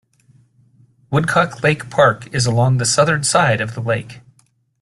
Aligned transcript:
Woodcock 1.11 1.61
Lake 1.61 1.91
Park 1.91 2.27
is 2.33 2.47
along 2.47 2.77
the 2.79 2.87
southern 2.87 3.23
side 3.23 3.61
of 3.61 3.75
the 3.75 3.81
lake. 3.81 4.21